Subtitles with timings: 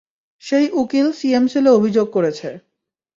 [0.43, 2.49] সেই উকিল সিএম সেলে অভিযোগ করেছে।